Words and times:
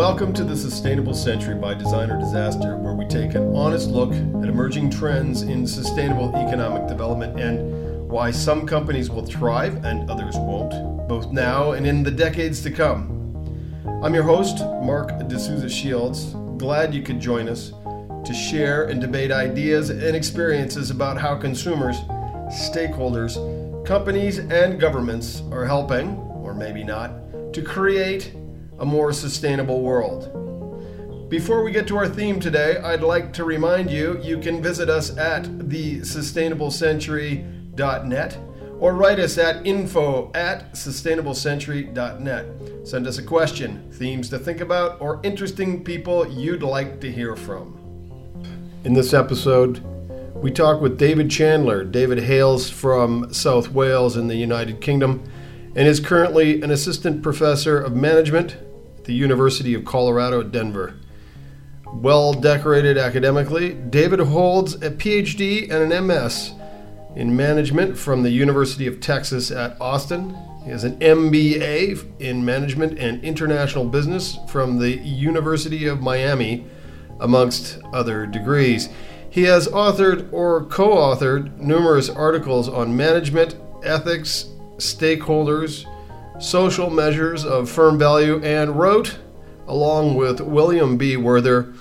Welcome 0.00 0.32
to 0.32 0.44
the 0.44 0.56
Sustainable 0.56 1.12
Century 1.12 1.54
by 1.54 1.74
Design 1.74 2.10
or 2.10 2.18
Disaster, 2.18 2.78
where 2.78 2.94
we 2.94 3.04
take 3.04 3.34
an 3.34 3.54
honest 3.54 3.90
look 3.90 4.12
at 4.12 4.48
emerging 4.48 4.88
trends 4.88 5.42
in 5.42 5.66
sustainable 5.66 6.34
economic 6.34 6.88
development 6.88 7.38
and 7.38 8.08
why 8.08 8.30
some 8.30 8.66
companies 8.66 9.10
will 9.10 9.26
thrive 9.26 9.84
and 9.84 10.10
others 10.10 10.36
won't, 10.38 11.06
both 11.06 11.30
now 11.32 11.72
and 11.72 11.86
in 11.86 12.02
the 12.02 12.10
decades 12.10 12.62
to 12.62 12.70
come. 12.70 14.00
I'm 14.02 14.14
your 14.14 14.22
host, 14.22 14.60
Mark 14.82 15.18
D'Souza 15.28 15.68
Shields. 15.68 16.34
Glad 16.56 16.94
you 16.94 17.02
could 17.02 17.20
join 17.20 17.46
us 17.46 17.74
to 18.24 18.32
share 18.32 18.84
and 18.84 19.02
debate 19.02 19.30
ideas 19.30 19.90
and 19.90 20.16
experiences 20.16 20.90
about 20.90 21.18
how 21.18 21.36
consumers, 21.36 21.98
stakeholders, 22.48 23.36
companies, 23.84 24.38
and 24.38 24.80
governments 24.80 25.42
are 25.52 25.66
helping, 25.66 26.16
or 26.42 26.54
maybe 26.54 26.84
not, 26.84 27.12
to 27.52 27.60
create 27.60 28.32
a 28.80 28.84
more 28.84 29.12
sustainable 29.12 29.82
world. 29.82 30.40
Before 31.30 31.62
we 31.62 31.70
get 31.70 31.86
to 31.86 31.96
our 31.96 32.08
theme 32.08 32.40
today, 32.40 32.78
I'd 32.78 33.02
like 33.02 33.32
to 33.34 33.44
remind 33.44 33.88
you 33.88 34.20
you 34.20 34.40
can 34.40 34.60
visit 34.60 34.90
us 34.90 35.16
at 35.16 35.44
thesustainablecentury.net 35.44 38.38
or 38.80 38.94
write 38.94 39.20
us 39.20 39.38
at 39.38 39.64
info 39.64 40.32
at 40.34 40.72
sustainablecentury.net. 40.72 42.88
Send 42.88 43.06
us 43.06 43.18
a 43.18 43.22
question, 43.22 43.88
themes 43.92 44.28
to 44.30 44.40
think 44.40 44.60
about, 44.60 45.00
or 45.00 45.20
interesting 45.22 45.84
people 45.84 46.26
you'd 46.26 46.64
like 46.64 47.00
to 47.02 47.12
hear 47.12 47.36
from. 47.36 47.76
In 48.82 48.94
this 48.94 49.14
episode, 49.14 49.84
we 50.34 50.50
talk 50.50 50.80
with 50.80 50.98
David 50.98 51.30
Chandler. 51.30 51.84
David 51.84 52.18
hails 52.20 52.68
from 52.70 53.32
South 53.32 53.70
Wales 53.70 54.16
in 54.16 54.26
the 54.26 54.34
United 54.34 54.80
Kingdom 54.80 55.22
and 55.76 55.86
is 55.86 56.00
currently 56.00 56.60
an 56.62 56.72
assistant 56.72 57.22
professor 57.22 57.78
of 57.78 57.94
management 57.94 58.56
the 59.04 59.12
University 59.12 59.74
of 59.74 59.84
Colorado 59.84 60.40
at 60.40 60.52
Denver. 60.52 60.96
Well 61.92 62.32
decorated 62.32 62.96
academically, 62.96 63.74
David 63.74 64.20
holds 64.20 64.74
a 64.74 64.90
PhD 64.90 65.70
and 65.70 65.92
an 65.92 66.06
MS 66.06 66.52
in 67.16 67.34
management 67.34 67.98
from 67.98 68.22
the 68.22 68.30
University 68.30 68.86
of 68.86 69.00
Texas 69.00 69.50
at 69.50 69.80
Austin. 69.80 70.36
He 70.64 70.70
has 70.70 70.84
an 70.84 70.98
MBA 71.00 72.20
in 72.20 72.44
management 72.44 72.98
and 72.98 73.22
international 73.24 73.84
business 73.86 74.38
from 74.48 74.78
the 74.78 74.98
University 74.98 75.86
of 75.86 76.00
Miami, 76.00 76.66
amongst 77.20 77.78
other 77.92 78.26
degrees. 78.26 78.88
He 79.28 79.44
has 79.44 79.68
authored 79.68 80.32
or 80.32 80.64
co 80.64 80.96
authored 80.96 81.56
numerous 81.58 82.08
articles 82.08 82.68
on 82.68 82.96
management, 82.96 83.56
ethics, 83.84 84.46
stakeholders, 84.78 85.86
social 86.40 86.90
measures 86.90 87.44
of 87.44 87.70
firm 87.70 87.98
value, 87.98 88.40
and 88.42 88.78
wrote, 88.78 89.18
along 89.68 90.14
with 90.14 90.40
William 90.40 90.96
B. 90.96 91.16
Werther, 91.16 91.72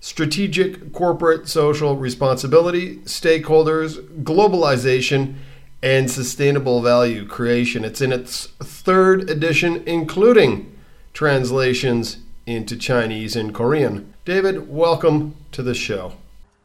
Strategic 0.00 0.92
Corporate 0.92 1.48
Social 1.48 1.96
Responsibility, 1.96 2.96
Stakeholders, 2.98 3.98
Globalization, 4.22 5.34
and 5.82 6.10
Sustainable 6.10 6.80
Value 6.80 7.26
Creation. 7.26 7.84
It's 7.84 8.00
in 8.00 8.12
its 8.12 8.46
third 8.60 9.28
edition, 9.28 9.82
including 9.86 10.72
translations 11.12 12.18
into 12.46 12.76
Chinese 12.76 13.36
and 13.36 13.54
Korean. 13.54 14.12
David, 14.24 14.68
welcome 14.68 15.36
to 15.52 15.62
the 15.62 15.74
show. 15.74 16.12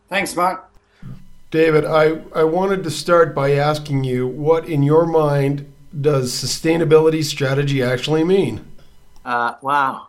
Thanks, 0.08 0.36
Mark. 0.36 0.70
David, 1.50 1.84
I, 1.84 2.22
I 2.34 2.44
wanted 2.44 2.84
to 2.84 2.92
start 2.92 3.36
by 3.36 3.52
asking 3.52 4.04
you 4.04 4.28
what, 4.28 4.66
in 4.66 4.84
your 4.84 5.06
mind, 5.06 5.71
does 6.00 6.32
sustainability 6.32 7.24
strategy 7.24 7.84
actually 7.84 8.24
mean? 8.24 8.66
Uh, 9.26 9.56
wow. 9.62 10.08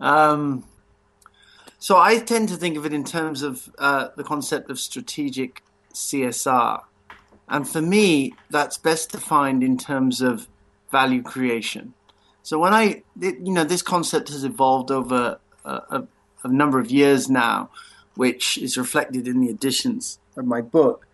Um, 0.00 0.64
so 1.78 1.96
I 1.96 2.18
tend 2.18 2.48
to 2.48 2.56
think 2.56 2.76
of 2.76 2.86
it 2.86 2.92
in 2.92 3.04
terms 3.04 3.42
of 3.42 3.68
uh, 3.78 4.08
the 4.16 4.24
concept 4.24 4.70
of 4.70 4.78
strategic 4.78 5.62
CSR. 5.92 6.82
And 7.48 7.68
for 7.68 7.82
me, 7.82 8.34
that's 8.50 8.78
best 8.78 9.12
defined 9.12 9.62
in 9.62 9.76
terms 9.76 10.20
of 10.20 10.48
value 10.90 11.22
creation. 11.22 11.94
So 12.42 12.58
when 12.58 12.72
I, 12.72 13.02
you 13.20 13.52
know, 13.52 13.64
this 13.64 13.82
concept 13.82 14.28
has 14.30 14.44
evolved 14.44 14.90
over 14.90 15.38
a, 15.64 15.70
a, 15.70 16.06
a 16.44 16.48
number 16.48 16.78
of 16.78 16.90
years 16.90 17.28
now, 17.28 17.70
which 18.14 18.58
is 18.58 18.76
reflected 18.76 19.28
in 19.28 19.40
the 19.40 19.50
editions 19.50 20.18
of 20.36 20.46
my 20.46 20.60
book. 20.60 21.06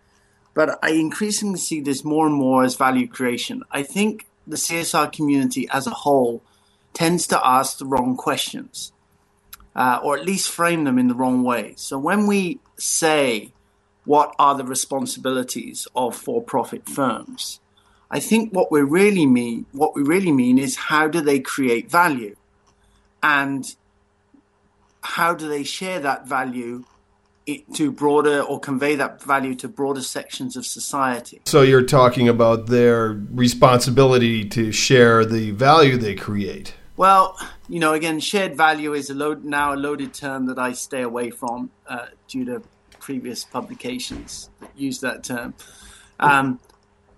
But 0.53 0.79
I 0.83 0.91
increasingly 0.91 1.59
see 1.59 1.81
this 1.81 2.03
more 2.03 2.25
and 2.25 2.35
more 2.35 2.63
as 2.63 2.75
value 2.75 3.07
creation. 3.07 3.63
I 3.71 3.83
think 3.83 4.27
the 4.47 4.57
CSR 4.57 5.11
community 5.11 5.67
as 5.71 5.87
a 5.87 5.91
whole 5.91 6.41
tends 6.93 7.27
to 7.27 7.47
ask 7.47 7.77
the 7.77 7.85
wrong 7.85 8.17
questions, 8.17 8.91
uh, 9.75 9.99
or 10.03 10.17
at 10.17 10.25
least 10.25 10.49
frame 10.49 10.83
them 10.83 10.97
in 10.97 11.07
the 11.07 11.13
wrong 11.13 11.43
way. 11.43 11.73
So 11.77 11.97
when 11.99 12.27
we 12.27 12.59
say, 12.77 13.53
what 14.05 14.33
are 14.39 14.55
the 14.55 14.65
responsibilities 14.65 15.87
of 15.95 16.15
for-profit 16.15 16.89
firms? 16.89 17.59
I 18.11 18.19
think 18.19 18.51
what 18.51 18.71
we 18.71 18.81
really 18.81 19.27
mean, 19.27 19.67
what 19.71 19.95
we 19.95 20.01
really 20.01 20.31
mean 20.31 20.57
is 20.57 20.75
how 20.75 21.07
do 21.07 21.21
they 21.21 21.39
create 21.39 21.91
value? 21.91 22.35
And 23.21 23.75
how 25.01 25.33
do 25.33 25.47
they 25.47 25.63
share 25.63 25.99
that 25.99 26.27
value 26.27 26.85
to 27.73 27.91
broader 27.91 28.41
or 28.41 28.59
convey 28.59 28.95
that 28.95 29.21
value 29.23 29.55
to 29.55 29.67
broader 29.67 30.01
sections 30.01 30.55
of 30.55 30.65
society. 30.65 31.41
So 31.45 31.61
you're 31.61 31.85
talking 31.85 32.27
about 32.27 32.67
their 32.67 33.09
responsibility 33.31 34.47
to 34.49 34.71
share 34.71 35.25
the 35.25 35.51
value 35.51 35.97
they 35.97 36.15
create. 36.15 36.73
Well, 36.97 37.37
you 37.69 37.79
know, 37.79 37.93
again, 37.93 38.19
shared 38.19 38.57
value 38.57 38.93
is 38.93 39.09
a 39.09 39.13
load, 39.13 39.45
now 39.45 39.73
a 39.73 39.77
loaded 39.77 40.13
term 40.13 40.47
that 40.47 40.59
I 40.59 40.73
stay 40.73 41.01
away 41.01 41.29
from 41.29 41.71
uh, 41.87 42.07
due 42.27 42.45
to 42.45 42.61
previous 42.99 43.45
publications 43.45 44.49
that 44.59 44.71
use 44.75 44.99
that 44.99 45.23
term. 45.23 45.53
Um, 46.19 46.59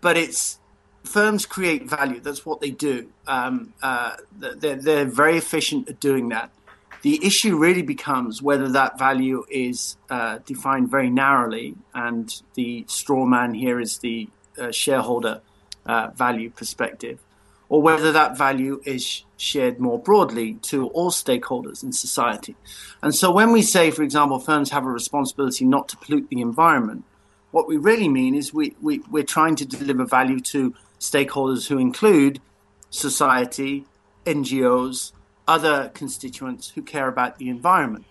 but 0.01 0.17
it's 0.17 0.59
firms 1.03 1.45
create 1.45 1.89
value. 1.89 2.19
That's 2.19 2.45
what 2.45 2.61
they 2.61 2.69
do. 2.69 3.09
Um, 3.25 3.73
uh, 3.81 4.17
they're, 4.37 4.75
they're 4.75 5.05
very 5.05 5.37
efficient 5.37 5.89
at 5.89 5.99
doing 5.99 6.29
that. 6.29 6.51
The 7.01 7.25
issue 7.25 7.57
really 7.57 7.81
becomes 7.81 8.41
whether 8.41 8.69
that 8.69 8.99
value 8.99 9.43
is 9.49 9.97
uh, 10.09 10.39
defined 10.45 10.91
very 10.91 11.09
narrowly, 11.09 11.75
and 11.93 12.33
the 12.53 12.85
straw 12.87 13.25
man 13.25 13.53
here 13.53 13.79
is 13.79 13.97
the 13.99 14.29
uh, 14.57 14.71
shareholder 14.71 15.41
uh, 15.85 16.09
value 16.15 16.51
perspective, 16.51 17.19
or 17.69 17.81
whether 17.81 18.11
that 18.11 18.37
value 18.37 18.81
is 18.85 19.23
shared 19.35 19.79
more 19.79 19.97
broadly 19.97 20.55
to 20.61 20.87
all 20.89 21.09
stakeholders 21.09 21.81
in 21.81 21.91
society. 21.91 22.55
And 23.01 23.15
so 23.15 23.31
when 23.31 23.51
we 23.51 23.63
say, 23.63 23.89
for 23.89 24.03
example, 24.03 24.37
firms 24.37 24.69
have 24.69 24.85
a 24.85 24.91
responsibility 24.91 25.65
not 25.65 25.89
to 25.89 25.97
pollute 25.97 26.29
the 26.29 26.41
environment, 26.41 27.03
what 27.49 27.67
we 27.67 27.77
really 27.77 28.07
mean 28.07 28.35
is 28.35 28.53
we, 28.53 28.75
we, 28.81 28.99
we're 29.09 29.23
trying 29.23 29.55
to 29.55 29.65
deliver 29.65 30.05
value 30.05 30.39
to 30.39 30.75
stakeholders 30.99 31.67
who 31.67 31.79
include 31.79 32.39
society, 32.91 33.85
NGOs, 34.25 35.13
other 35.51 35.91
constituents 35.93 36.69
who 36.69 36.81
care 36.81 37.09
about 37.09 37.37
the 37.37 37.49
environment. 37.49 38.05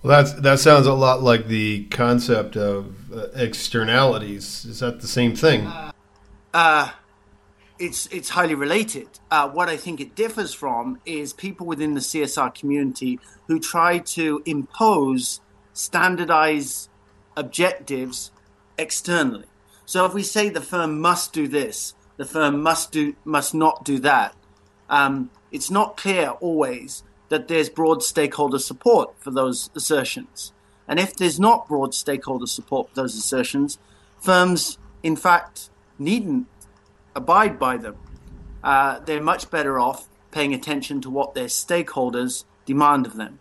Well, 0.00 0.16
that's, 0.16 0.40
that 0.40 0.60
sounds 0.60 0.86
a 0.86 0.94
lot 0.94 1.24
like 1.24 1.48
the 1.48 1.86
concept 1.86 2.56
of 2.56 3.12
uh, 3.12 3.26
externalities. 3.34 4.64
Is 4.64 4.78
that 4.78 5.00
the 5.00 5.08
same 5.08 5.34
thing? 5.34 5.66
Uh, 5.66 5.90
uh, 6.54 6.90
it's 7.80 8.06
it's 8.06 8.30
highly 8.30 8.54
related. 8.54 9.08
Uh, 9.30 9.48
what 9.48 9.68
I 9.68 9.76
think 9.76 10.00
it 10.00 10.14
differs 10.14 10.54
from 10.54 11.00
is 11.04 11.32
people 11.32 11.66
within 11.66 11.94
the 11.94 12.00
CSR 12.00 12.54
community 12.54 13.18
who 13.48 13.58
try 13.58 13.98
to 13.98 14.42
impose 14.46 15.40
standardized 15.72 16.88
objectives 17.36 18.30
externally. 18.76 19.46
So 19.84 20.04
if 20.06 20.14
we 20.14 20.22
say 20.22 20.48
the 20.48 20.60
firm 20.60 21.00
must 21.00 21.32
do 21.32 21.46
this, 21.48 21.94
the 22.16 22.24
firm 22.24 22.62
must 22.62 22.92
do 22.92 23.14
must 23.24 23.52
not 23.54 23.84
do 23.84 23.98
that. 24.00 24.34
Um, 24.88 25.30
it's 25.50 25.70
not 25.70 25.96
clear 25.96 26.30
always 26.40 27.02
that 27.28 27.48
there's 27.48 27.68
broad 27.68 28.02
stakeholder 28.02 28.58
support 28.58 29.14
for 29.18 29.30
those 29.30 29.70
assertions. 29.74 30.52
And 30.86 30.98
if 30.98 31.14
there's 31.16 31.38
not 31.38 31.68
broad 31.68 31.94
stakeholder 31.94 32.46
support 32.46 32.88
for 32.88 32.94
those 32.94 33.14
assertions, 33.14 33.78
firms, 34.20 34.78
in 35.02 35.16
fact, 35.16 35.70
needn't 35.98 36.46
abide 37.14 37.58
by 37.58 37.76
them. 37.76 37.96
Uh, 38.64 39.00
they're 39.00 39.22
much 39.22 39.50
better 39.50 39.78
off 39.78 40.08
paying 40.30 40.54
attention 40.54 41.00
to 41.02 41.10
what 41.10 41.34
their 41.34 41.46
stakeholders 41.46 42.44
demand 42.64 43.06
of 43.06 43.16
them. 43.16 43.40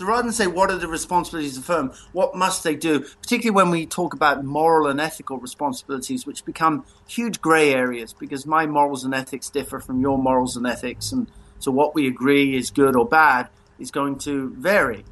So 0.00 0.06
rather 0.06 0.22
than 0.22 0.32
say 0.32 0.46
what 0.46 0.70
are 0.70 0.78
the 0.78 0.88
responsibilities 0.88 1.58
of 1.58 1.66
the 1.66 1.74
firm, 1.74 1.92
what 2.12 2.34
must 2.34 2.64
they 2.64 2.74
do, 2.74 3.00
particularly 3.00 3.50
when 3.50 3.68
we 3.70 3.84
talk 3.84 4.14
about 4.14 4.42
moral 4.42 4.86
and 4.86 4.98
ethical 4.98 5.36
responsibilities, 5.36 6.26
which 6.26 6.42
become 6.46 6.86
huge 7.06 7.42
grey 7.42 7.74
areas 7.74 8.14
because 8.14 8.46
my 8.46 8.64
morals 8.64 9.04
and 9.04 9.12
ethics 9.12 9.50
differ 9.50 9.78
from 9.78 10.00
your 10.00 10.16
morals 10.16 10.56
and 10.56 10.66
ethics, 10.66 11.12
and 11.12 11.26
so 11.58 11.70
what 11.70 11.94
we 11.94 12.06
agree 12.06 12.56
is 12.56 12.70
good 12.70 12.96
or 12.96 13.06
bad 13.06 13.50
is 13.78 13.90
going 13.90 14.16
to 14.20 14.54
vary. 14.56 15.04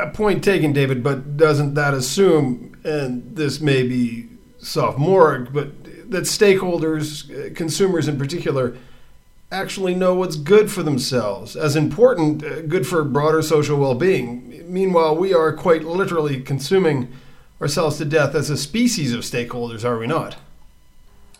A 0.00 0.10
point 0.10 0.42
taken, 0.42 0.72
David, 0.72 1.04
but 1.04 1.36
doesn't 1.36 1.74
that 1.74 1.94
assume, 1.94 2.76
and 2.82 3.36
this 3.36 3.60
may 3.60 3.86
be 3.86 4.30
sophomoric, 4.58 5.52
but 5.52 5.84
that 6.10 6.24
stakeholders, 6.24 7.54
consumers 7.54 8.08
in 8.08 8.18
particular, 8.18 8.76
actually 9.50 9.94
know 9.94 10.14
what's 10.14 10.36
good 10.36 10.70
for 10.70 10.82
themselves, 10.82 11.56
as 11.56 11.76
important, 11.76 12.44
uh, 12.44 12.62
good 12.62 12.86
for 12.86 13.04
broader 13.04 13.42
social 13.42 13.78
well 13.78 13.94
being. 13.94 14.64
Meanwhile, 14.66 15.16
we 15.16 15.32
are 15.32 15.52
quite 15.52 15.84
literally 15.84 16.40
consuming 16.40 17.12
ourselves 17.60 17.98
to 17.98 18.04
death 18.04 18.34
as 18.34 18.50
a 18.50 18.56
species 18.56 19.12
of 19.12 19.20
stakeholders, 19.20 19.84
are 19.84 19.98
we 19.98 20.06
not? 20.06 20.36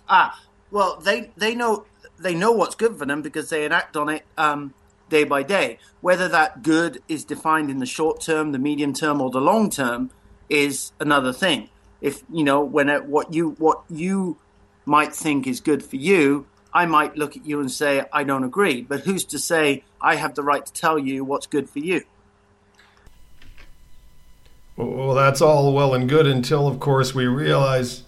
Ah, 0.09 0.41
well, 0.71 0.97
they, 0.97 1.31
they 1.37 1.55
know 1.55 1.87
they 2.19 2.35
know 2.35 2.53
what's 2.53 2.75
good 2.75 2.97
for 2.97 3.06
them 3.06 3.23
because 3.23 3.51
they 3.51 3.65
enact 3.65 3.97
on 3.97 4.09
it 4.09 4.25
um, 4.39 4.73
day 5.09 5.25
by 5.25 5.43
day. 5.43 5.79
Whether 6.01 6.29
that 6.29 6.62
good 6.62 7.03
is 7.09 7.25
defined 7.25 7.71
in 7.71 7.79
the 7.79 7.87
short 7.87 8.21
term, 8.21 8.53
the 8.53 8.59
medium 8.59 8.93
term, 8.93 9.21
or 9.21 9.31
the 9.31 9.41
long 9.41 9.71
term 9.71 10.11
is 10.49 10.93
another 11.01 11.33
thing. 11.33 11.69
If 12.01 12.23
you 12.33 12.45
know 12.45 12.61
when 12.61 12.89
it, 12.89 13.06
what 13.06 13.33
you 13.33 13.51
what 13.59 13.83
you 13.91 14.39
might 14.87 15.15
think 15.15 15.47
is 15.47 15.61
good 15.61 15.85
for 15.85 15.97
you, 15.97 16.47
I 16.75 16.87
might 16.87 17.17
look 17.17 17.37
at 17.37 17.47
you 17.47 17.61
and 17.61 17.71
say 17.71 18.05
I 18.12 18.25
don't 18.25 18.44
agree. 18.44 18.82
But 18.82 19.00
who's 19.00 19.25
to 19.26 19.38
say 19.38 19.85
I 20.00 20.17
have 20.17 20.35
the 20.35 20.43
right 20.43 20.67
to 20.67 20.73
tell 20.73 20.99
you 20.99 21.25
what's 21.25 21.47
good 21.47 21.71
for 21.71 21.79
you? 21.79 22.03
Well, 24.76 25.15
that's 25.15 25.41
all 25.41 25.73
well 25.73 25.94
and 25.94 26.09
good 26.09 26.26
until, 26.26 26.67
of 26.67 26.81
course, 26.81 27.15
we 27.15 27.26
realize 27.26 28.03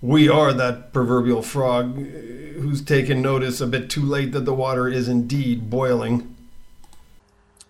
we 0.00 0.28
are 0.28 0.52
that 0.52 0.92
proverbial 0.92 1.42
frog 1.42 1.96
who's 1.96 2.80
taken 2.80 3.20
notice 3.20 3.60
a 3.60 3.66
bit 3.66 3.90
too 3.90 4.02
late 4.02 4.30
that 4.32 4.44
the 4.44 4.54
water 4.54 4.88
is 4.88 5.08
indeed 5.08 5.68
boiling. 5.68 6.36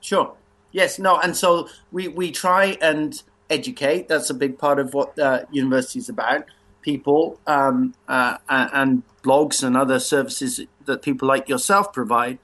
Sure. 0.02 0.34
Yes. 0.70 0.98
No. 0.98 1.19
And 1.19 1.34
so 1.34 1.69
we 1.93 2.08
we 2.08 2.31
try 2.31 2.76
and 2.82 3.22
educate. 3.48 4.08
That's 4.08 4.28
a 4.28 4.34
big 4.34 4.58
part 4.58 4.78
of 4.78 4.93
what 4.93 5.19
uh, 5.19 5.44
university 5.50 5.98
is 5.98 6.08
about. 6.08 6.44
People 6.82 7.38
um, 7.46 7.94
uh, 8.08 8.38
and 8.48 9.02
blogs 9.22 9.62
and 9.62 9.76
other 9.76 10.00
services 10.00 10.60
that 10.84 11.02
people 11.02 11.28
like 11.28 11.48
yourself 11.48 11.92
provide. 11.92 12.38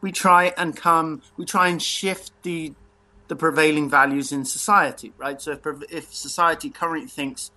We 0.00 0.12
try 0.12 0.52
and 0.56 0.76
come. 0.76 1.22
We 1.36 1.44
try 1.44 1.68
and 1.68 1.82
shift 1.82 2.32
the 2.42 2.74
the 3.28 3.36
prevailing 3.36 3.90
values 3.90 4.32
in 4.32 4.44
society, 4.44 5.12
right? 5.18 5.40
So 5.40 5.52
if 5.52 5.66
if 5.90 6.14
society 6.14 6.70
currently 6.70 7.08
thinks 7.08 7.50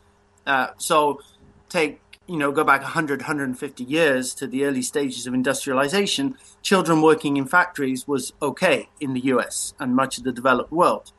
uh, 0.46 0.68
so, 0.78 1.22
take 1.70 2.02
you 2.28 2.38
know 2.38 2.52
go 2.52 2.64
back 2.64 2.82
100 2.82 3.22
150 3.22 3.84
years 3.84 4.34
to 4.36 4.46
the 4.46 4.64
early 4.64 4.82
stages 4.82 5.26
of 5.26 5.34
industrialization 5.34 6.36
children 6.62 7.02
working 7.02 7.36
in 7.36 7.46
factories 7.46 8.08
was 8.08 8.32
okay 8.42 8.90
in 9.00 9.14
the 9.14 9.22
US 9.22 9.74
and 9.80 9.96
much 9.96 10.18
of 10.18 10.24
the 10.24 10.32
developed 10.32 10.72
world 10.72 11.12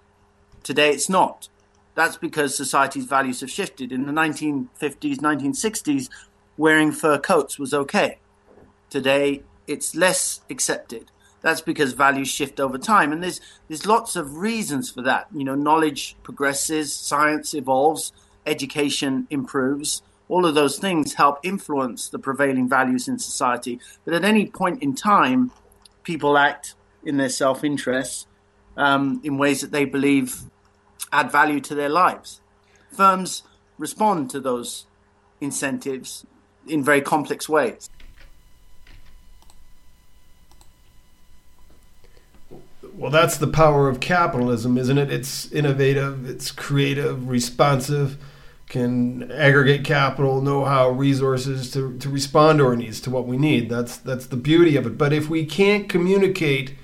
today 0.63 0.91
it's 0.91 1.09
not 1.09 1.49
that's 1.95 2.17
because 2.17 2.57
society's 2.57 3.05
values 3.05 3.41
have 3.41 3.51
shifted 3.51 3.91
in 3.91 4.07
the 4.07 4.13
1950s 4.13 5.17
1960s 5.17 6.09
wearing 6.57 6.93
fur 6.93 7.19
coats 7.19 7.59
was 7.59 7.73
okay 7.73 8.19
today 8.91 9.43
it's 9.67 9.95
less 9.95 10.41
accepted 10.51 11.11
that's 11.41 11.61
because 11.61 11.93
values 11.93 12.29
shift 12.29 12.61
over 12.61 12.79
time 12.79 13.13
and 13.13 13.23
there's 13.23 13.41
there's 13.69 13.87
lots 13.87 14.17
of 14.17 14.37
reasons 14.37 14.91
for 14.91 15.03
that 15.03 15.27
you 15.35 15.45
know 15.45 15.55
knowledge 15.55 16.17
progresses 16.23 16.95
science 16.95 17.55
evolves 17.55 18.13
education 18.47 19.27
improves 19.31 20.03
all 20.33 20.47
of 20.47 20.55
those 20.55 20.79
things 20.79 21.13
help 21.13 21.39
influence 21.43 22.09
the 22.09 22.19
prevailing 22.19 22.67
values 22.67 23.07
in 23.07 23.19
society. 23.19 23.79
But 24.07 24.15
at 24.15 24.25
any 24.25 24.47
point 24.47 24.83
in 24.83 24.95
time, 24.95 25.51
people 26.05 26.39
act 26.39 26.75
in 27.05 27.19
their 27.19 27.29
self 27.29 27.63
interest 27.63 28.27
um, 28.75 29.21
in 29.23 29.37
ways 29.37 29.61
that 29.61 29.73
they 29.73 29.85
believe 29.85 30.45
add 31.13 31.31
value 31.31 31.61
to 31.61 31.75
their 31.75 31.91
lives. 31.91 32.41
Firms 32.91 33.43
respond 33.77 34.31
to 34.31 34.41
those 34.41 34.87
incentives 35.43 36.25
in 36.67 36.85
very 36.85 37.01
complex 37.01 37.49
ways. 37.49 37.91
Well, 42.95 43.11
that's 43.11 43.37
the 43.39 43.49
power 43.49 43.89
of 43.89 44.01
capitalism, 44.01 44.79
isn't 44.79 44.99
it? 44.99 45.11
It's 45.11 45.51
innovative, 45.51 46.29
it's 46.29 46.53
creative, 46.53 47.29
responsive 47.29 48.19
can 48.73 49.31
aggregate 49.31 49.85
capital, 49.85 50.41
know-how, 50.41 50.89
resources 50.89 51.71
to, 51.71 51.99
to 51.99 52.09
respond 52.09 52.59
to 52.59 52.65
our 52.65 52.75
needs, 52.75 53.03
to 53.03 53.11
what 53.11 53.27
we 53.27 53.37
need. 53.37 53.69
That's 53.69 53.99
that's 53.99 54.27
the 54.27 54.37
beauty 54.37 54.77
of 54.77 54.87
it. 54.87 54.97
But 54.97 55.13
if 55.13 55.29
we 55.29 55.45
can't 55.45 55.91
communicate 55.91 56.75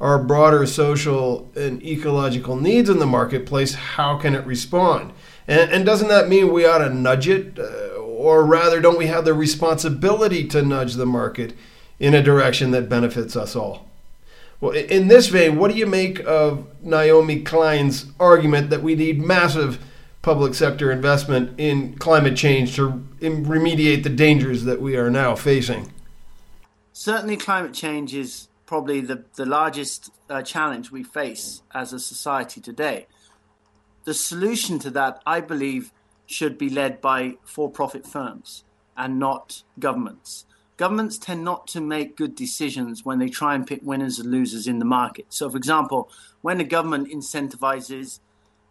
our 0.00 0.18
broader 0.18 0.66
social 0.66 1.48
and 1.54 1.80
ecological 1.84 2.56
needs 2.56 2.90
in 2.90 2.98
the 2.98 3.06
marketplace, 3.06 3.74
how 3.74 4.18
can 4.18 4.34
it 4.34 4.44
respond? 4.44 5.12
And, 5.46 5.70
and 5.70 5.86
doesn't 5.86 6.08
that 6.08 6.28
mean 6.28 6.52
we 6.52 6.66
ought 6.66 6.78
to 6.78 6.92
nudge 6.92 7.28
it, 7.28 7.58
uh, 7.60 7.95
or 8.16 8.44
rather, 8.44 8.80
don't 8.80 8.98
we 8.98 9.06
have 9.06 9.24
the 9.24 9.34
responsibility 9.34 10.46
to 10.48 10.62
nudge 10.62 10.94
the 10.94 11.06
market 11.06 11.54
in 11.98 12.14
a 12.14 12.22
direction 12.22 12.70
that 12.70 12.88
benefits 12.88 13.36
us 13.36 13.54
all? 13.54 13.88
Well, 14.60 14.72
in 14.72 15.08
this 15.08 15.26
vein, 15.26 15.56
what 15.56 15.70
do 15.70 15.76
you 15.76 15.86
make 15.86 16.20
of 16.20 16.66
Naomi 16.82 17.42
Klein's 17.42 18.06
argument 18.18 18.70
that 18.70 18.82
we 18.82 18.94
need 18.94 19.20
massive 19.20 19.78
public 20.22 20.54
sector 20.54 20.90
investment 20.90 21.60
in 21.60 21.94
climate 21.98 22.36
change 22.36 22.74
to 22.76 23.04
remediate 23.20 24.02
the 24.02 24.08
dangers 24.08 24.64
that 24.64 24.80
we 24.80 24.96
are 24.96 25.10
now 25.10 25.34
facing? 25.34 25.92
Certainly, 26.94 27.36
climate 27.36 27.74
change 27.74 28.14
is 28.14 28.48
probably 28.64 29.02
the, 29.02 29.24
the 29.36 29.44
largest 29.44 30.10
uh, 30.30 30.40
challenge 30.40 30.90
we 30.90 31.02
face 31.02 31.60
as 31.74 31.92
a 31.92 32.00
society 32.00 32.62
today. 32.62 33.06
The 34.04 34.14
solution 34.14 34.78
to 34.80 34.90
that, 34.92 35.20
I 35.26 35.42
believe, 35.42 35.92
should 36.26 36.58
be 36.58 36.68
led 36.68 37.00
by 37.00 37.36
for 37.44 37.70
profit 37.70 38.06
firms 38.06 38.64
and 38.96 39.18
not 39.18 39.62
governments. 39.78 40.44
Governments 40.76 41.16
tend 41.16 41.42
not 41.42 41.66
to 41.68 41.80
make 41.80 42.16
good 42.16 42.34
decisions 42.34 43.04
when 43.04 43.18
they 43.18 43.28
try 43.28 43.54
and 43.54 43.66
pick 43.66 43.80
winners 43.82 44.18
and 44.18 44.30
losers 44.30 44.66
in 44.66 44.78
the 44.78 44.84
market. 44.84 45.26
So, 45.30 45.48
for 45.48 45.56
example, 45.56 46.10
when 46.42 46.58
the 46.58 46.64
government 46.64 47.08
incentivizes 47.08 48.20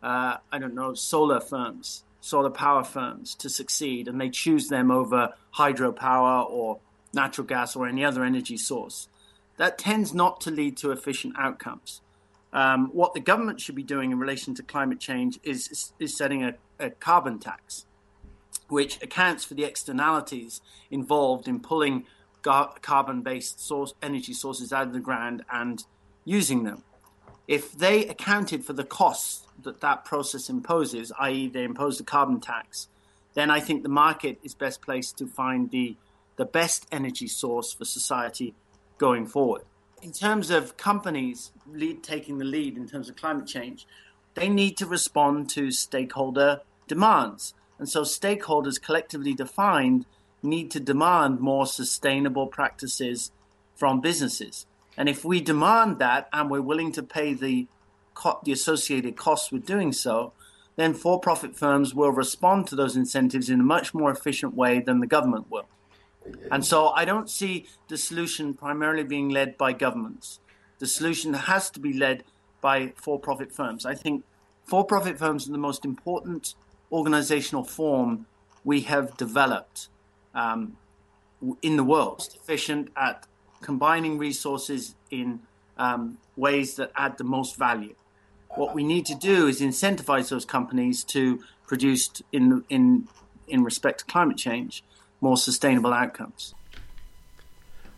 uh, 0.05 0.37
I 0.51 0.59
don't 0.59 0.75
know, 0.75 0.93
solar 0.93 1.39
firms, 1.39 2.03
solar 2.21 2.51
power 2.51 2.83
firms 2.83 3.33
to 3.35 3.49
succeed, 3.49 4.07
and 4.07 4.21
they 4.21 4.29
choose 4.29 4.67
them 4.67 4.91
over 4.91 5.33
hydropower 5.55 6.47
or 6.47 6.79
natural 7.11 7.47
gas 7.47 7.75
or 7.75 7.87
any 7.87 8.05
other 8.05 8.23
energy 8.23 8.55
source. 8.55 9.07
That 9.57 9.79
tends 9.79 10.13
not 10.13 10.41
to 10.41 10.51
lead 10.51 10.77
to 10.77 10.91
efficient 10.91 11.33
outcomes. 11.39 12.01
Um, 12.53 12.89
what 12.93 13.15
the 13.15 13.19
government 13.19 13.59
should 13.59 13.75
be 13.75 13.83
doing 13.83 14.11
in 14.11 14.19
relation 14.19 14.53
to 14.55 14.63
climate 14.63 14.99
change 14.99 15.39
is, 15.43 15.69
is, 15.69 15.93
is 15.99 16.15
setting 16.15 16.43
a, 16.43 16.53
a 16.79 16.89
carbon 16.89 17.39
tax, 17.39 17.85
which 18.67 19.01
accounts 19.01 19.43
for 19.43 19.53
the 19.53 19.63
externalities 19.63 20.61
involved 20.89 21.47
in 21.47 21.59
pulling 21.59 22.05
gar- 22.41 22.73
carbon-based 22.81 23.59
source 23.59 23.93
energy 24.01 24.33
sources 24.33 24.71
out 24.71 24.87
of 24.87 24.93
the 24.93 24.99
ground 24.99 25.43
and 25.51 25.83
using 26.23 26.63
them. 26.63 26.83
If 27.47 27.73
they 27.77 28.07
accounted 28.07 28.65
for 28.65 28.73
the 28.73 28.83
costs 28.83 29.45
that 29.63 29.81
that 29.81 30.05
process 30.05 30.49
imposes, 30.49 31.11
i.e., 31.19 31.47
they 31.47 31.63
impose 31.63 31.97
the 31.97 32.03
carbon 32.03 32.39
tax, 32.39 32.87
then 33.35 33.51
I 33.51 33.59
think 33.59 33.83
the 33.83 33.89
market 33.89 34.39
is 34.43 34.55
best 34.55 34.81
placed 34.81 35.17
to 35.17 35.27
find 35.27 35.69
the 35.69 35.97
the 36.37 36.45
best 36.45 36.85
energy 36.91 37.27
source 37.27 37.71
for 37.71 37.85
society 37.85 38.53
going 38.97 39.25
forward. 39.25 39.61
In 40.01 40.11
terms 40.11 40.49
of 40.49 40.75
companies 40.75 41.51
lead, 41.65 42.03
taking 42.03 42.37
the 42.37 42.45
lead 42.45 42.75
in 42.75 42.87
terms 42.87 43.07
of 43.09 43.15
climate 43.15 43.47
change, 43.47 43.87
they 44.35 44.49
need 44.49 44.77
to 44.77 44.85
respond 44.85 45.49
to 45.51 45.71
stakeholder 45.71 46.61
demands. 46.87 47.53
And 47.79 47.89
so, 47.89 48.03
stakeholders 48.03 48.81
collectively 48.81 49.33
defined 49.33 50.05
need 50.43 50.71
to 50.71 50.79
demand 50.79 51.39
more 51.39 51.65
sustainable 51.65 52.47
practices 52.47 53.31
from 53.75 53.99
businesses. 53.99 54.65
And 54.97 55.09
if 55.09 55.25
we 55.25 55.41
demand 55.41 55.99
that 55.99 56.29
and 56.31 56.49
we're 56.49 56.61
willing 56.61 56.91
to 56.93 57.03
pay 57.03 57.33
the 57.33 57.67
co- 58.13 58.39
the 58.43 58.51
associated 58.51 59.17
costs 59.17 59.51
with 59.51 59.65
doing 59.65 59.91
so, 59.91 60.31
then 60.77 60.93
for 60.93 61.19
profit 61.19 61.57
firms 61.57 61.93
will 61.93 62.11
respond 62.11 62.67
to 62.67 62.75
those 62.75 62.95
incentives 62.95 63.49
in 63.49 63.59
a 63.59 63.63
much 63.63 63.93
more 63.93 64.11
efficient 64.11 64.53
way 64.55 64.79
than 64.79 64.99
the 64.99 65.07
government 65.07 65.49
will. 65.49 65.67
And 66.51 66.65
so 66.65 66.89
I 66.89 67.05
don't 67.05 67.29
see 67.29 67.67
the 67.87 67.97
solution 67.97 68.53
primarily 68.53 69.03
being 69.03 69.29
led 69.29 69.57
by 69.57 69.73
governments. 69.73 70.39
The 70.79 70.87
solution 70.87 71.33
has 71.33 71.69
to 71.71 71.79
be 71.79 71.93
led 71.93 72.23
by 72.65 72.91
for 72.95 73.19
profit 73.19 73.51
firms. 73.51 73.85
I 73.85 73.93
think 73.93 74.23
for 74.63 74.83
profit 74.83 75.19
firms 75.19 75.47
are 75.47 75.51
the 75.51 75.65
most 75.69 75.85
important 75.85 76.55
organizational 76.91 77.63
form 77.63 78.25
we 78.63 78.81
have 78.81 79.15
developed 79.17 79.89
um, 80.33 80.75
in 81.61 81.77
the 81.77 81.83
world, 81.83 82.27
efficient 82.39 82.89
at 82.97 83.27
combining 83.61 84.17
resources 84.17 84.95
in 85.11 85.27
um, 85.77 86.17
ways 86.35 86.75
that 86.77 86.89
add 86.95 87.13
the 87.19 87.23
most 87.37 87.55
value. 87.67 87.95
What 88.61 88.73
we 88.73 88.83
need 88.83 89.05
to 89.13 89.15
do 89.31 89.47
is 89.47 89.61
incentivize 89.61 90.29
those 90.29 90.45
companies 90.57 91.03
to 91.15 91.21
produce, 91.67 92.03
in 92.31 92.63
in 92.69 93.07
in 93.47 93.63
respect 93.63 93.97
to 93.99 94.05
climate 94.05 94.37
change, 94.47 94.83
more 95.21 95.37
sustainable 95.37 95.93
outcomes. 95.93 96.55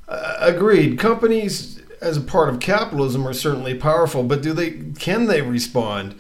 Uh, 0.10 0.36
agreed. 0.54 1.00
Companies, 1.00 1.82
as 2.02 2.18
a 2.18 2.22
part 2.22 2.50
of 2.50 2.60
capitalism, 2.60 3.28
are 3.28 3.34
certainly 3.34 3.76
powerful, 3.76 4.24
but 4.24 4.42
do 4.42 4.54
they 4.54 4.72
can 5.00 5.26
they 5.26 5.42
respond 5.42 6.16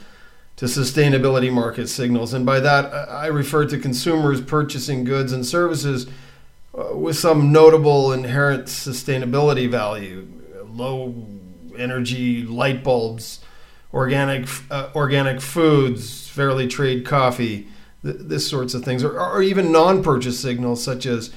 to 0.56 0.66
sustainability 0.66 1.52
market 1.52 1.88
signals? 1.88 2.34
And 2.34 2.46
by 2.46 2.60
that, 2.60 2.86
I 3.10 3.28
refer 3.28 3.66
to 3.66 3.78
consumers 3.78 4.42
purchasing 4.42 5.04
goods 5.04 5.32
and 5.32 5.46
services 5.46 6.08
uh, 6.78 6.96
with 6.96 7.18
some 7.18 7.52
notable 7.52 8.12
inherent 8.12 8.66
sustainability 8.66 9.70
value, 9.70 10.28
low 10.66 11.16
energy 11.78 12.44
light 12.44 12.84
bulbs, 12.84 13.40
organic 13.94 14.48
uh, 14.72 14.90
organic 14.96 15.42
foods, 15.42 16.28
fairly 16.28 16.68
trade 16.68 17.06
coffee, 17.06 17.68
th- 18.04 18.18
this 18.20 18.50
sorts 18.50 18.74
of 18.74 18.84
things, 18.84 19.04
or, 19.04 19.20
or 19.20 19.42
even 19.42 19.72
non-purchase 19.72 20.40
signals 20.40 20.84
such 20.84 21.06
as 21.06 21.32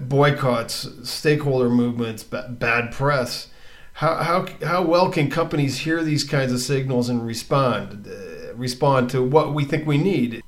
boycotts, 0.00 0.88
stakeholder 1.08 1.68
movements, 1.68 2.22
b- 2.22 2.40
bad 2.50 2.92
press. 2.92 3.48
How, 3.94 4.16
how, 4.16 4.46
how 4.62 4.82
well 4.82 5.10
can 5.10 5.30
companies 5.30 5.78
hear 5.78 6.02
these 6.02 6.24
kinds 6.24 6.52
of 6.52 6.60
signals 6.60 7.08
and 7.08 7.24
respond 7.24 8.06
uh, 8.06 8.54
respond 8.54 9.10
to 9.10 9.22
what 9.22 9.54
we 9.54 9.64
think 9.64 9.86
we 9.86 9.98
need 9.98 10.42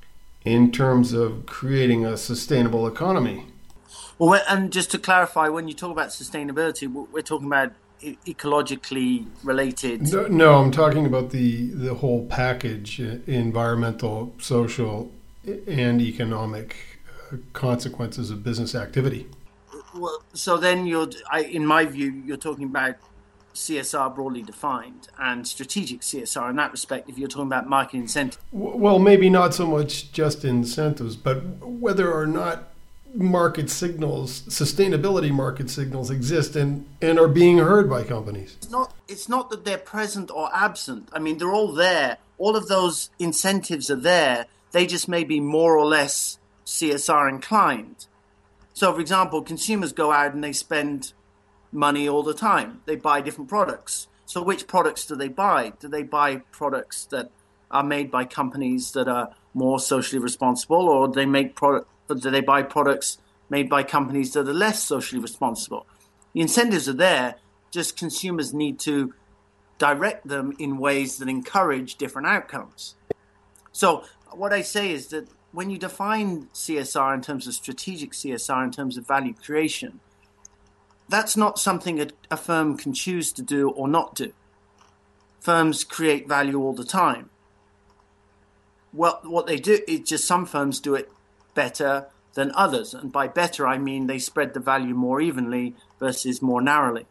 in 0.44 0.73
terms 0.73 1.12
of 1.12 1.47
creating 1.47 2.04
a 2.04 2.16
sustainable 2.16 2.87
economy? 2.87 3.47
Well, 4.18 4.42
and 4.49 4.73
just 4.73 4.90
to 4.92 4.99
clarify, 4.99 5.49
when 5.49 5.68
you 5.68 5.75
talk 5.75 5.92
about 5.92 6.08
sustainability, 6.08 6.87
we're 6.88 7.23
talking 7.23 7.47
about 7.47 7.73
ecologically 8.02 9.26
related. 9.42 10.12
No, 10.12 10.26
no, 10.26 10.54
I'm 10.56 10.70
talking 10.70 11.06
about 11.06 11.30
the 11.30 11.68
the 11.68 11.94
whole 11.94 12.26
package: 12.26 13.00
uh, 13.00 13.18
environmental, 13.26 14.35
social, 14.38 15.12
and 15.66 16.00
economic 16.00 16.75
uh, 16.75 16.97
consequences 17.52 18.30
of 18.30 18.42
business 18.42 18.75
activity. 18.75 19.28
Well, 19.94 20.23
so 20.35 20.56
then 20.56 20.87
you're, 20.87 21.08
I, 21.30 21.42
in 21.42 21.64
my 21.66 21.85
view, 21.85 22.23
you're 22.25 22.37
talking 22.37 22.64
about 22.64 22.97
CSR 23.54 24.14
broadly 24.14 24.42
defined 24.42 25.08
and 25.18 25.47
strategic 25.47 26.00
CSR 26.02 26.50
in 26.50 26.56
that 26.56 26.70
respect. 26.70 27.08
If 27.08 27.18
you're 27.18 27.28
talking 27.28 27.47
about 27.47 27.68
market 27.68 27.97
incentives, 27.97 28.38
well, 28.52 28.99
maybe 28.99 29.28
not 29.28 29.54
so 29.54 29.66
much 29.66 30.12
just 30.12 30.44
incentives, 30.44 31.16
but 31.16 31.42
whether 31.66 32.12
or 32.12 32.26
not 32.26 32.68
market 33.14 33.70
signals, 33.70 34.42
sustainability 34.42 35.30
market 35.30 35.70
signals 35.70 36.11
exist 36.11 36.56
and, 36.56 36.87
and 37.00 37.18
are 37.18 37.28
being 37.28 37.58
heard 37.58 37.88
by 37.88 38.04
companies. 38.04 38.56
It's 38.58 38.70
not, 38.70 38.94
it's 39.08 39.28
not 39.28 39.50
that 39.50 39.64
they're 39.64 39.78
present 39.78 40.30
or 40.30 40.50
absent. 40.54 41.08
I 41.12 41.18
mean, 41.18 41.38
they're 41.38 41.52
all 41.52 41.73
there. 41.73 42.18
All 42.37 42.54
of 42.54 42.68
those 42.68 43.11
incentives 43.18 43.90
are 43.90 43.97
there. 43.97 44.47
They 44.73 44.87
just 44.87 45.08
may 45.08 45.25
be 45.25 45.40
more 45.40 45.76
or 45.76 45.87
less 45.87 46.38
CSR 46.68 47.30
inclined. 47.30 48.06
So, 48.75 48.92
for 48.92 49.00
example, 49.00 49.40
consumers 49.42 49.92
go 49.94 50.12
out 50.12 50.34
and 50.34 50.44
they 50.44 50.52
spend 50.52 51.14
money 51.72 52.06
all 52.06 52.22
the 52.22 52.34
time. 52.34 52.82
They 52.84 52.94
buy 52.94 53.22
different 53.22 53.48
products. 53.48 54.06
So, 54.26 54.42
which 54.42 54.66
products 54.66 55.06
do 55.06 55.16
they 55.16 55.28
buy? 55.28 55.72
Do 55.80 55.88
they 55.88 56.02
buy 56.02 56.37
products 56.52 57.06
that 57.06 57.30
are 57.70 57.82
made 57.82 58.10
by 58.10 58.26
companies 58.26 58.92
that 58.92 59.08
are 59.08 59.34
more 59.54 59.80
socially 59.80 60.20
responsible, 60.20 60.88
or 60.88 61.08
do 61.08 61.14
they 61.14 61.26
make 61.26 61.56
product 61.56 61.88
do 62.08 62.30
they 62.30 62.40
buy 62.40 62.62
products 62.62 63.18
made 63.50 63.68
by 63.68 63.82
companies 63.82 64.32
that 64.32 64.48
are 64.48 64.52
less 64.52 64.82
socially 64.82 65.20
responsible? 65.20 65.87
The 66.34 66.42
incentives 66.42 66.88
are 66.88 66.94
there, 66.94 67.37
just 67.70 67.96
consumers 67.96 68.52
need 68.52 68.78
to 68.80 69.14
direct 69.78 70.28
them 70.28 70.54
in 70.58 70.78
ways 70.78 71.16
that 71.18 71.28
encourage 71.28 71.96
different 71.96 72.28
outcomes. 72.28 72.94
So, 73.72 74.04
what 74.32 74.52
I 74.52 74.60
say 74.60 74.92
is 74.92 75.08
that 75.08 75.28
when 75.52 75.70
you 75.70 75.78
define 75.78 76.48
CSR 76.54 77.14
in 77.14 77.22
terms 77.22 77.46
of 77.46 77.54
strategic 77.54 78.12
CSR, 78.12 78.64
in 78.64 78.70
terms 78.70 78.96
of 78.96 79.06
value 79.06 79.34
creation, 79.34 80.00
that's 81.08 81.36
not 81.36 81.58
something 81.58 82.00
a, 82.00 82.08
a 82.30 82.36
firm 82.36 82.76
can 82.76 82.92
choose 82.92 83.32
to 83.32 83.42
do 83.42 83.70
or 83.70 83.88
not 83.88 84.14
do. 84.14 84.32
Firms 85.40 85.84
create 85.84 86.28
value 86.28 86.60
all 86.60 86.74
the 86.74 86.84
time. 86.84 87.30
Well, 88.92 89.20
what 89.22 89.46
they 89.46 89.56
do 89.56 89.80
is 89.86 90.00
just 90.00 90.26
some 90.26 90.46
firms 90.46 90.80
do 90.80 90.94
it 90.94 91.10
better 91.54 92.08
than 92.34 92.52
others. 92.54 92.94
And 92.94 93.10
by 93.10 93.28
better, 93.28 93.66
I 93.66 93.78
mean 93.78 94.06
they 94.06 94.18
spread 94.18 94.54
the 94.54 94.60
value 94.60 94.94
more 94.94 95.20
evenly 95.20 95.74
versus 95.98 96.42
more 96.42 96.60
narrowly. 96.60 97.06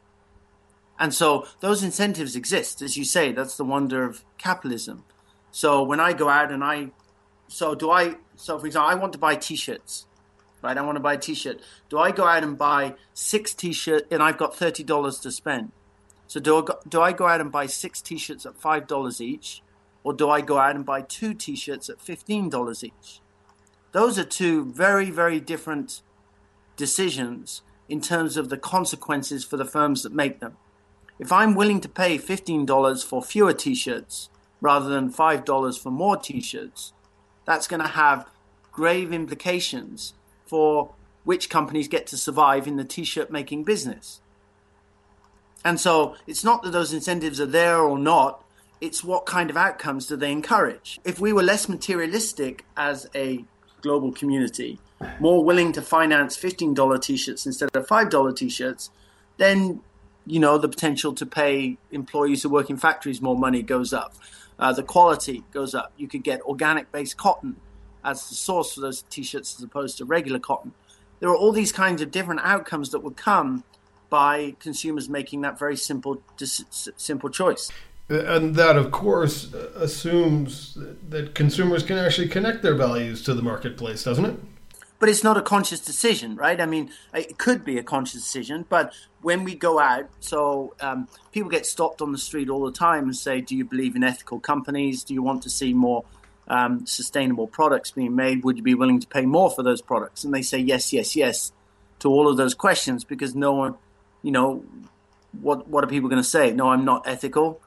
And 0.99 1.13
so 1.13 1.47
those 1.59 1.83
incentives 1.83 2.35
exist. 2.35 2.81
As 2.81 2.97
you 2.97 3.05
say, 3.05 3.31
that's 3.31 3.57
the 3.57 3.63
wonder 3.63 4.03
of 4.03 4.23
capitalism. 4.37 5.03
So 5.51 5.83
when 5.83 5.99
I 5.99 6.13
go 6.13 6.29
out 6.29 6.51
and 6.51 6.63
I, 6.63 6.91
so 7.47 7.75
do 7.75 7.91
I, 7.91 8.15
so 8.37 8.57
for 8.57 8.67
example, 8.67 8.89
I 8.89 8.95
want 8.95 9.13
to 9.13 9.19
buy 9.19 9.35
t 9.35 9.55
shirts, 9.55 10.05
right? 10.61 10.77
I 10.77 10.81
want 10.81 10.95
to 10.95 11.01
buy 11.01 11.15
a 11.15 11.17
t 11.17 11.33
shirt. 11.33 11.59
Do 11.89 11.99
I 11.99 12.11
go 12.11 12.25
out 12.25 12.43
and 12.43 12.57
buy 12.57 12.95
six 13.13 13.53
t 13.53 13.73
shirts 13.73 14.07
and 14.11 14.23
I've 14.23 14.37
got 14.37 14.53
$30 14.53 15.21
to 15.21 15.31
spend? 15.31 15.71
So 16.27 16.39
do 16.39 16.57
I, 16.57 16.61
go, 16.61 16.79
do 16.87 17.01
I 17.01 17.13
go 17.13 17.27
out 17.27 17.41
and 17.41 17.51
buy 17.51 17.65
six 17.65 18.01
t 18.01 18.17
shirts 18.17 18.45
at 18.45 18.59
$5 18.59 19.21
each? 19.21 19.61
Or 20.03 20.13
do 20.13 20.29
I 20.29 20.39
go 20.41 20.57
out 20.57 20.75
and 20.75 20.85
buy 20.85 21.01
two 21.01 21.33
t 21.33 21.55
shirts 21.55 21.89
at 21.89 21.99
$15 21.99 22.83
each? 22.83 23.19
Those 23.91 24.19
are 24.19 24.23
two 24.23 24.71
very, 24.71 25.09
very 25.09 25.39
different 25.39 26.01
decisions 26.75 27.63
in 27.89 28.01
terms 28.01 28.37
of 28.37 28.49
the 28.49 28.57
consequences 28.57 29.43
for 29.43 29.57
the 29.57 29.65
firms 29.65 30.03
that 30.03 30.13
make 30.13 30.39
them. 30.39 30.57
If 31.19 31.31
I'm 31.31 31.55
willing 31.55 31.81
to 31.81 31.89
pay 31.89 32.19
$15 32.19 33.03
for 33.03 33.23
fewer 33.23 33.53
t 33.53 33.73
shirts 33.73 34.29
rather 34.61 34.89
than 34.89 35.11
$5 35.11 35.79
for 35.79 35.91
more 35.91 36.17
t 36.17 36.39
shirts, 36.41 36.93
that's 37.47 37.67
going 37.67 37.81
to 37.81 37.87
have 37.87 38.27
grave 38.71 39.11
implications 39.11 40.13
for 40.45 40.93
which 41.23 41.49
companies 41.49 41.87
get 41.87 42.05
to 42.07 42.17
survive 42.17 42.67
in 42.67 42.75
the 42.75 42.85
t 42.85 43.03
shirt 43.03 43.31
making 43.31 43.63
business. 43.63 44.21
And 45.65 45.79
so 45.79 46.15
it's 46.27 46.43
not 46.43 46.61
that 46.61 46.71
those 46.71 46.93
incentives 46.93 47.41
are 47.41 47.47
there 47.47 47.79
or 47.79 47.97
not, 47.97 48.43
it's 48.79 49.03
what 49.03 49.25
kind 49.25 49.49
of 49.49 49.57
outcomes 49.57 50.05
do 50.05 50.15
they 50.15 50.31
encourage. 50.31 50.99
If 51.03 51.19
we 51.19 51.33
were 51.33 51.41
less 51.41 51.67
materialistic 51.67 52.63
as 52.77 53.09
a 53.15 53.43
global 53.81 54.11
community 54.11 54.79
more 55.19 55.43
willing 55.43 55.71
to 55.71 55.81
finance 55.81 56.37
$15 56.37 57.01
t-shirts 57.01 57.45
instead 57.45 57.69
of 57.73 57.87
$5 57.87 58.35
t-shirts, 58.35 58.89
then 59.37 59.81
you 60.25 60.39
know 60.39 60.57
the 60.57 60.67
potential 60.67 61.13
to 61.13 61.25
pay 61.25 61.77
employees 61.91 62.43
who 62.43 62.49
work 62.49 62.69
in 62.69 62.77
factories 62.77 63.21
more 63.21 63.37
money 63.37 63.61
goes 63.61 63.93
up. 63.93 64.13
Uh, 64.59 64.73
the 64.73 64.83
quality 64.83 65.43
goes 65.51 65.75
up. 65.75 65.93
You 65.97 66.07
could 66.07 66.23
get 66.23 66.41
organic 66.41 66.91
based 66.91 67.17
cotton 67.17 67.57
as 68.03 68.27
the 68.29 68.35
source 68.35 68.73
for 68.73 68.81
those 68.81 69.03
t-shirts 69.03 69.55
as 69.57 69.63
opposed 69.63 69.97
to 69.97 70.05
regular 70.05 70.39
cotton. 70.39 70.73
There 71.19 71.29
are 71.29 71.35
all 71.35 71.51
these 71.51 71.71
kinds 71.71 72.01
of 72.01 72.11
different 72.11 72.41
outcomes 72.43 72.91
that 72.91 72.99
would 72.99 73.17
come 73.17 73.63
by 74.09 74.55
consumers 74.59 75.09
making 75.09 75.41
that 75.41 75.59
very 75.59 75.75
simple 75.75 76.21
simple 76.37 77.29
choice. 77.29 77.71
And 78.09 78.55
that, 78.55 78.77
of 78.77 78.91
course, 78.91 79.53
assumes 79.53 80.77
that 81.09 81.35
consumers 81.35 81.83
can 81.83 81.97
actually 81.97 82.29
connect 82.29 82.63
their 82.63 82.75
values 82.75 83.21
to 83.23 83.33
the 83.33 83.41
marketplace, 83.41 84.03
doesn't 84.03 84.25
it? 84.25 84.39
But 84.99 85.09
it's 85.09 85.23
not 85.23 85.37
a 85.37 85.41
conscious 85.41 85.79
decision, 85.79 86.35
right? 86.35 86.59
I 86.59 86.65
mean, 86.65 86.89
it 87.13 87.37
could 87.37 87.63
be 87.63 87.77
a 87.77 87.83
conscious 87.83 88.23
decision, 88.23 88.65
but 88.67 88.93
when 89.21 89.43
we 89.43 89.53
go 89.53 89.79
out, 89.79 90.09
so 90.19 90.73
um, 90.79 91.07
people 91.31 91.51
get 91.51 91.65
stopped 91.67 92.01
on 92.01 92.11
the 92.11 92.17
street 92.17 92.49
all 92.49 92.65
the 92.65 92.71
time 92.71 93.03
and 93.03 93.15
say, 93.15 93.41
Do 93.41 93.55
you 93.55 93.63
believe 93.63 93.95
in 93.95 94.03
ethical 94.03 94.39
companies? 94.39 95.03
Do 95.03 95.13
you 95.13 95.21
want 95.21 95.43
to 95.43 95.49
see 95.49 95.73
more 95.73 96.03
um, 96.47 96.87
sustainable 96.87 97.47
products 97.47 97.91
being 97.91 98.15
made? 98.15 98.43
Would 98.43 98.57
you 98.57 98.63
be 98.63 98.73
willing 98.73 98.99
to 98.99 99.07
pay 99.07 99.25
more 99.25 99.51
for 99.51 99.61
those 99.61 99.81
products? 99.81 100.23
And 100.23 100.33
they 100.33 100.41
say, 100.41 100.57
Yes, 100.57 100.91
yes, 100.91 101.15
yes 101.15 101.51
to 101.99 102.09
all 102.09 102.27
of 102.27 102.37
those 102.37 102.53
questions 102.53 103.03
because 103.03 103.35
no 103.35 103.53
one, 103.53 103.75
you 104.23 104.31
know, 104.31 104.63
what, 105.41 105.67
what 105.67 105.83
are 105.83 105.87
people 105.87 106.09
going 106.09 106.21
to 106.21 106.27
say? 106.27 106.51
No, 106.51 106.69
I'm 106.69 106.85
not 106.85 107.07
ethical 107.07 107.61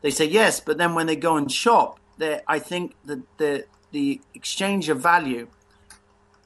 they 0.00 0.10
say 0.10 0.26
yes, 0.26 0.60
but 0.60 0.78
then 0.78 0.94
when 0.94 1.06
they 1.06 1.16
go 1.16 1.36
and 1.36 1.50
shop, 1.50 1.98
I 2.20 2.58
think 2.58 2.94
that 3.04 3.20
the 3.38 3.64
the 3.90 4.20
exchange 4.34 4.88
of 4.88 5.00
value 5.00 5.48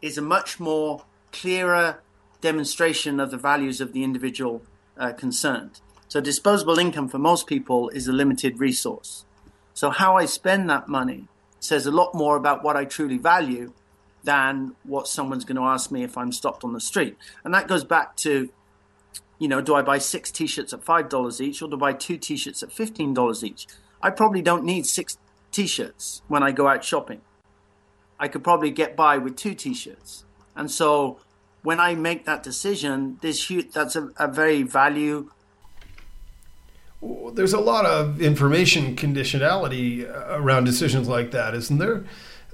is 0.02 0.18
a 0.18 0.22
much 0.22 0.60
more 0.60 1.04
clearer 1.32 2.02
demonstration 2.42 3.20
of 3.20 3.30
the 3.30 3.38
values 3.38 3.80
of 3.80 3.92
the 3.92 4.04
individual 4.04 4.62
uh, 4.98 5.12
concerned. 5.12 5.80
So 6.08 6.20
disposable 6.20 6.78
income 6.78 7.08
for 7.08 7.18
most 7.18 7.46
people 7.46 7.88
is 7.90 8.06
a 8.08 8.12
limited 8.12 8.60
resource. 8.60 9.24
So 9.72 9.88
how 9.88 10.16
I 10.16 10.26
spend 10.26 10.68
that 10.68 10.88
money 10.88 11.28
says 11.60 11.86
a 11.86 11.90
lot 11.90 12.14
more 12.14 12.36
about 12.36 12.62
what 12.62 12.76
I 12.76 12.84
truly 12.84 13.16
value 13.16 13.72
than 14.24 14.74
what 14.82 15.08
someone's 15.08 15.44
going 15.44 15.56
to 15.56 15.62
ask 15.62 15.90
me 15.90 16.02
if 16.02 16.18
I'm 16.18 16.32
stopped 16.32 16.64
on 16.64 16.74
the 16.74 16.80
street. 16.80 17.16
And 17.44 17.54
that 17.54 17.68
goes 17.68 17.84
back 17.84 18.16
to 18.16 18.50
you 19.42 19.48
know, 19.48 19.60
do 19.60 19.74
I 19.74 19.82
buy 19.82 19.98
six 19.98 20.30
t-shirts 20.30 20.72
at 20.72 20.84
five 20.84 21.08
dollars 21.08 21.40
each, 21.40 21.62
or 21.62 21.68
do 21.68 21.74
I 21.74 21.78
buy 21.78 21.92
two 21.94 22.16
t-shirts 22.16 22.62
at 22.62 22.72
fifteen 22.72 23.12
dollars 23.12 23.42
each? 23.42 23.66
I 24.00 24.10
probably 24.10 24.40
don't 24.40 24.64
need 24.64 24.86
six 24.86 25.18
t-shirts 25.50 26.22
when 26.28 26.44
I 26.44 26.52
go 26.52 26.68
out 26.68 26.84
shopping. 26.84 27.22
I 28.22 28.28
could 28.28 28.44
probably 28.44 28.70
get 28.70 28.94
by 28.94 29.18
with 29.18 29.36
two 29.36 29.52
t-shirts, 29.52 30.22
and 30.54 30.70
so 30.70 31.18
when 31.62 31.80
I 31.80 31.96
make 31.96 32.24
that 32.24 32.44
decision, 32.44 33.18
this 33.20 33.50
that's 33.74 33.96
a, 33.96 34.10
a 34.16 34.28
very 34.28 34.62
value. 34.62 35.32
There's 37.34 37.52
a 37.52 37.58
lot 37.58 37.84
of 37.84 38.22
information 38.22 38.94
conditionality 38.94 40.08
around 40.28 40.64
decisions 40.64 41.08
like 41.08 41.32
that, 41.32 41.52
isn't 41.52 41.78
there? 41.78 42.04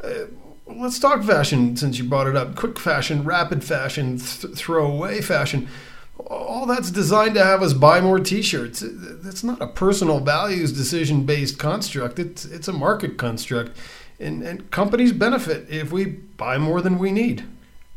Uh, 0.03 0.29
let's 0.67 0.99
talk 0.99 1.23
fashion 1.23 1.77
since 1.77 1.99
you 1.99 2.05
brought 2.05 2.29
it 2.29 2.35
up. 2.35 2.57
Quick 2.57 2.79
fashion, 2.79 3.25
rapid 3.25 3.63
fashion, 3.63 4.17
th- 4.17 4.55
throwaway 4.55 5.21
fashion 5.21 5.69
all 6.27 6.67
that's 6.67 6.91
designed 6.91 7.35
to 7.35 7.45
have 7.45 7.63
us 7.63 7.73
buy 7.73 8.01
more 8.01 8.19
t-shirts 8.19 8.83
that's 9.23 9.45
not 9.45 9.61
a 9.63 9.67
personal 9.67 10.21
values 10.21 10.73
decision 10.73 11.25
based 11.25 11.59
construct 11.59 12.19
it's 12.19 12.45
it's 12.45 12.69
a 12.69 12.73
market 12.73 13.17
construct 13.17 13.77
and, 14.21 14.43
and 14.43 14.71
companies 14.71 15.13
benefit 15.13 15.69
if 15.71 15.93
we 15.93 16.05
buy 16.07 16.59
more 16.59 16.81
than 16.81 16.99
we 16.99 17.13
need 17.13 17.45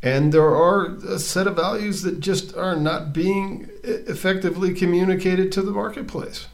And 0.03 0.33
there 0.33 0.55
are 0.55 0.95
a 0.95 1.19
set 1.19 1.47
of 1.47 1.55
values 1.55 2.01
that 2.01 2.19
just 2.19 2.55
are 2.57 2.75
not 2.75 3.13
being 3.13 3.69
effectively 3.83 4.73
communicated 4.73 5.51
to 5.53 5.61
the 5.61 5.71
marketplace. 5.71 6.47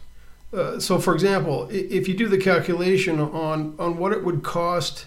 Uh, 0.54 0.80
so, 0.80 1.00
for 1.00 1.14
example, 1.14 1.68
if 1.72 2.08
you 2.08 2.14
do 2.14 2.28
the 2.28 2.38
calculation 2.38 3.20
on, 3.20 3.76
on 3.80 3.98
what 3.98 4.12
it 4.12 4.24
would 4.24 4.44
cost 4.44 5.06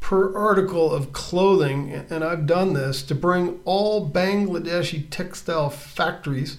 per 0.00 0.36
article 0.36 0.92
of 0.92 1.12
clothing, 1.12 1.90
and 2.10 2.22
I've 2.22 2.46
done 2.46 2.74
this, 2.74 3.02
to 3.04 3.14
bring 3.14 3.60
all 3.64 4.08
Bangladeshi 4.08 5.08
textile 5.10 5.70
factories 5.70 6.58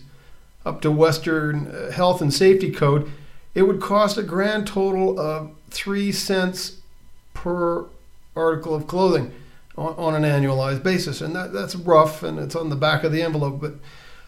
up 0.66 0.82
to 0.82 0.92
Western 0.92 1.68
uh, 1.68 1.92
Health 1.92 2.22
and 2.22 2.34
Safety 2.34 2.72
Code, 2.72 3.10
it 3.54 3.64
would 3.64 3.80
cost 3.80 4.18
a 4.18 4.24
grand 4.24 4.68
total 4.68 5.20
of 5.20 5.52
three 5.70 6.12
cents 6.12 6.82
per 7.36 7.86
article 8.36 8.74
of 8.74 8.88
clothing 8.88 9.32
on, 9.78 9.94
on 9.96 10.16
an 10.16 10.24
annualized 10.24 10.82
basis. 10.82 11.22
And 11.22 11.36
that, 11.36 11.54
that's 11.54 11.76
rough 11.76 12.24
and 12.24 12.40
it's 12.40 12.56
on 12.56 12.70
the 12.70 12.76
back 12.76 13.04
of 13.04 13.12
the 13.12 13.22
envelope. 13.22 13.62
But 13.62 13.76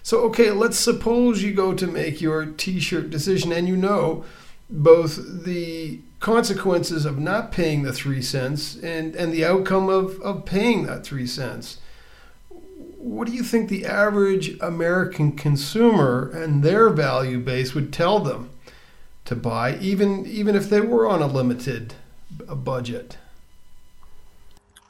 so, 0.04 0.20
okay, 0.26 0.52
let's 0.52 0.78
suppose 0.78 1.42
you 1.42 1.54
go 1.54 1.74
to 1.74 1.88
make 1.88 2.22
your 2.22 2.46
t 2.46 2.80
shirt 2.80 3.10
decision 3.10 3.52
and 3.52 3.68
you 3.68 3.76
know 3.76 4.24
both 4.70 5.44
the 5.46 6.00
consequences 6.20 7.06
of 7.06 7.18
not 7.18 7.52
paying 7.52 7.84
the 7.84 7.94
three 7.94 8.22
cents 8.22 8.76
and, 8.76 9.16
and 9.16 9.32
the 9.32 9.46
outcome 9.46 9.88
of, 9.90 10.20
of 10.22 10.46
paying 10.46 10.86
that 10.86 11.04
three 11.04 11.28
cents. 11.28 11.80
What 12.98 13.28
do 13.28 13.34
you 13.34 13.44
think 13.44 13.70
the 13.70 13.86
average 13.86 14.60
American 14.60 15.34
consumer 15.34 16.30
and 16.34 16.64
their 16.64 16.90
value 16.90 17.40
base 17.40 17.74
would 17.74 17.94
tell 17.94 18.20
them 18.20 18.50
to 19.26 19.36
buy, 19.36 19.78
even 19.78 20.26
even 20.26 20.56
if 20.56 20.70
they 20.70 20.82
were 20.82 21.08
on 21.08 21.22
a 21.22 21.28
limited 21.28 21.94
budget? 22.46 23.18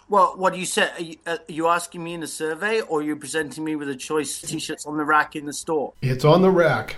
Well, 0.10 0.36
what 0.38 0.54
do 0.54 0.60
you 0.60 0.66
say? 0.66 0.89
Are 0.89 1.01
you, 1.01 1.16
uh, 1.25 1.32
are 1.32 1.51
you, 1.51 1.68
asking 1.68 2.04
me 2.04 2.13
in 2.13 2.24
a 2.24 2.27
survey, 2.27 2.80
or 2.80 3.00
are 3.00 3.04
you 3.04 3.16
presenting 3.18 3.63
me 3.66 3.75
with 3.75 3.89
a 3.89 3.96
choice 3.96 4.39
T-shirts 4.39 4.86
on 4.86 4.96
the 4.96 5.04
rack 5.04 5.36
in 5.36 5.46
the 5.46 5.54
store? 5.54 5.94
It's 6.01 6.24
on 6.24 6.42
the 6.42 6.50
rack. 6.50 6.96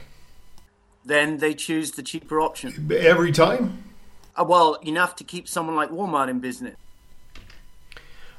Then 1.03 1.37
they 1.37 1.55
choose 1.55 1.91
the 1.91 2.03
cheaper 2.03 2.39
option 2.39 2.91
every 2.95 3.31
time. 3.31 3.83
Uh, 4.39 4.43
well, 4.43 4.75
enough 4.75 5.15
to 5.15 5.23
keep 5.23 5.47
someone 5.47 5.75
like 5.75 5.89
Walmart 5.89 6.29
in 6.29 6.39
business. 6.39 6.75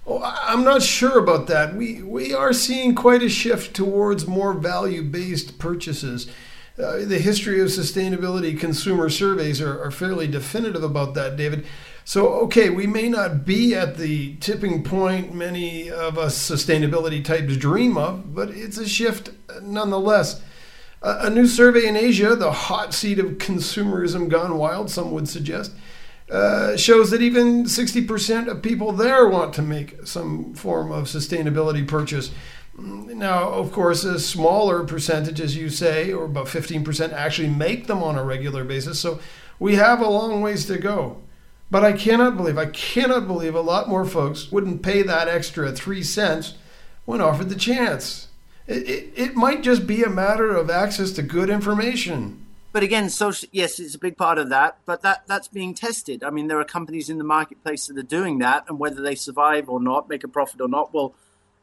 Oh, 0.07 0.23
I'm 0.23 0.62
not 0.62 0.83
sure 0.83 1.19
about 1.19 1.47
that. 1.49 1.75
We 1.75 2.02
we 2.02 2.33
are 2.33 2.52
seeing 2.52 2.95
quite 2.95 3.23
a 3.23 3.29
shift 3.29 3.75
towards 3.75 4.26
more 4.26 4.52
value-based 4.52 5.59
purchases. 5.59 6.31
Uh, 6.79 7.05
the 7.05 7.19
history 7.19 7.61
of 7.61 7.69
sustainability 7.69 8.59
consumer 8.59 9.11
surveys 9.11 9.61
are, 9.61 9.83
are 9.83 9.90
fairly 9.90 10.26
definitive 10.26 10.83
about 10.83 11.14
that, 11.14 11.37
David. 11.37 11.67
So, 12.04 12.28
okay, 12.45 12.71
we 12.71 12.87
may 12.87 13.09
not 13.09 13.45
be 13.45 13.75
at 13.75 13.97
the 13.97 14.37
tipping 14.37 14.83
point 14.83 15.35
many 15.35 15.90
of 15.90 16.19
us 16.19 16.37
sustainability 16.37 17.25
types 17.25 17.57
dream 17.57 17.97
of, 17.97 18.35
but 18.35 18.50
it's 18.50 18.78
a 18.78 18.88
shift 18.88 19.30
nonetheless. 19.62 20.42
A, 21.02 21.30
new 21.30 21.47
survey 21.47 21.87
in 21.87 21.97
Asia, 21.97 22.37
the 22.37 22.52
hot 22.52 22.92
seat 22.92 23.19
of 23.19 23.38
consumerism 23.38 24.28
gone 24.28 24.59
wild, 24.59 24.90
some 24.90 25.12
would 25.12 25.28
suggest, 25.28 25.73
uh, 26.30 26.76
shows 26.76 27.11
that 27.11 27.23
even 27.23 27.64
60% 27.64 28.49
of 28.49 28.62
people 28.62 28.92
there 28.92 29.26
want 29.26 29.54
to 29.54 29.62
make 29.62 30.07
some 30.07 30.52
form 30.54 30.92
of 30.92 31.04
sustainability 31.04 31.87
purchase. 31.87 32.30
Now, 32.76 33.49
of 33.49 33.73
course, 33.73 34.04
a 34.04 34.21
smaller 34.21 34.85
percentage, 34.85 35.40
as 35.40 35.57
you 35.57 35.71
say, 35.71 36.12
or 36.12 36.25
about 36.25 36.47
15%, 36.47 37.12
actually 37.12 37.49
make 37.49 37.87
them 37.87 38.02
on 38.02 38.16
a 38.16 38.25
regular 38.25 38.64
basis. 38.64 39.00
So 39.00 39.21
we 39.59 39.76
have 39.76 40.00
a 40.00 40.09
long 40.09 40.42
ways 40.42 40.66
to 40.66 40.78
go. 40.78 41.23
But 41.70 41.84
I 41.84 41.92
cannot 41.92 42.36
believe, 42.36 42.58
I 42.58 42.66
cannot 42.66 43.26
believe 43.26 43.54
a 43.54 43.60
lot 43.60 43.88
more 43.88 44.04
folks 44.04 44.50
wouldn't 44.50 44.82
pay 44.82 45.02
that 45.02 45.28
extra 45.28 45.70
three 45.70 46.02
cents 46.02 46.54
when 47.04 47.20
offered 47.20 47.48
the 47.48 47.54
chance. 47.54 48.28
It, 48.66 48.88
it, 48.88 49.12
it 49.16 49.34
might 49.34 49.62
just 49.62 49.86
be 49.86 50.02
a 50.02 50.10
matter 50.10 50.54
of 50.54 50.68
access 50.68 51.12
to 51.12 51.22
good 51.22 51.48
information. 51.48 52.46
But 52.72 52.83
again, 52.83 53.11
social, 53.11 53.48
yes, 53.52 53.80
it's 53.80 53.96
a 53.96 53.98
big 53.98 54.16
part 54.16 54.38
of 54.38 54.48
that, 54.50 54.78
but 54.85 55.02
that, 55.02 55.26
that's 55.26 55.48
being 55.48 55.74
tested. 55.74 56.22
I 56.22 56.30
mean, 56.30 56.46
there 56.46 56.61
are 56.61 56.64
companies 56.64 57.11
in 57.11 57.18
the 57.18 57.24
marketplace 57.24 57.87
that 57.87 57.98
are 57.98 58.02
doing 58.02 58.38
that, 58.38 58.64
and 58.68 58.78
whether 58.78 59.02
they 59.02 59.16
survive 59.16 59.68
or 59.68 59.80
not, 59.80 60.09
make 60.09 60.22
a 60.22 60.28
profit 60.28 60.61
or 60.61 60.68
not, 60.68 60.94
will, 60.94 61.14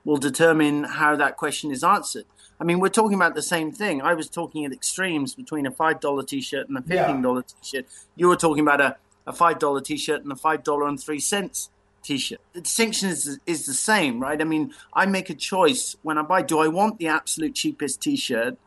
will 0.04 0.18
determine 0.18 0.84
how 0.84 1.16
that 1.16 1.38
question 1.38 1.72
is 1.72 1.84
answered. 1.84 2.26
I 2.60 2.66
mean, 2.66 2.80
we're 2.80 2.90
talking 2.90 3.16
about 3.16 3.36
the 3.36 3.42
same 3.42 3.72
thing. 3.72 4.02
I 4.02 4.16
was 4.16 4.28
talking 4.28 4.66
at 4.66 4.74
extremes 4.74 5.34
between 5.36 5.66
a 5.66 5.72
$5 5.72 6.28
t 6.28 6.42
shirt 6.42 6.68
and 6.68 6.78
a 6.78 6.82
$15 6.82 6.90
yeah. 6.90 7.42
t 7.42 7.54
shirt. 7.62 7.86
You 8.16 8.28
were 8.28 8.36
talking 8.36 8.64
about 8.64 8.82
a 8.82 8.98
a 9.28 9.34
five 9.34 9.60
dollar 9.60 9.82
T-shirt 9.82 10.24
and 10.24 10.32
a 10.32 10.36
five 10.36 10.64
dollar 10.64 10.88
and 10.88 11.00
three 11.00 11.20
cents 11.20 11.70
T-shirt. 12.04 12.40
The 12.54 12.62
distinction 12.62 13.10
is 13.10 13.40
is 13.46 13.66
the 13.66 13.74
same, 13.74 14.20
right? 14.20 14.42
I 14.42 14.46
mean, 14.46 14.74
I 14.94 15.06
make 15.06 15.30
a 15.30 15.36
choice 15.36 15.96
when 16.02 16.18
I 16.18 16.24
buy. 16.24 16.42
Do 16.42 16.60
I 16.60 16.70
want 16.70 16.98
the 16.98 17.08
absolute 17.08 17.54
cheapest 17.54 18.02
T-shirt, 18.02 18.58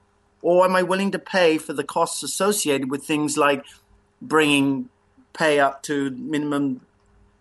or 0.42 0.64
am 0.64 0.76
I 0.76 0.82
willing 0.82 1.10
to 1.12 1.18
pay 1.18 1.58
for 1.58 1.72
the 1.72 1.84
costs 1.84 2.22
associated 2.22 2.90
with 2.90 3.04
things 3.04 3.36
like 3.36 3.64
bringing 4.22 4.90
pay 5.32 5.58
up 5.58 5.82
to 5.84 6.10
minimum 6.10 6.82